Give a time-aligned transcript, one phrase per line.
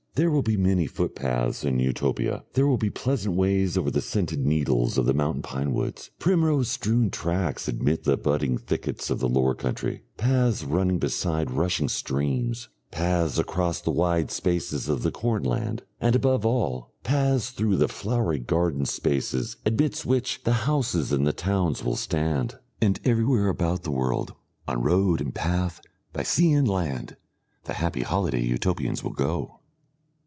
[0.15, 2.43] There will be many footpaths in Utopia.
[2.53, 7.09] There will be pleasant ways over the scented needles of the mountain pinewoods, primrose strewn
[7.09, 13.37] tracks amidst the budding thickets of the lower country, paths running beside rushing streams, paths
[13.39, 18.37] across the wide spaces of the corn land, and, above all, paths through the flowery
[18.37, 22.55] garden spaces amidst which the houses in the towns will stand.
[22.81, 24.33] And everywhere about the world,
[24.67, 25.79] on road and path,
[26.11, 27.15] by sea and land,
[27.63, 29.59] the happy holiday Utopians will go.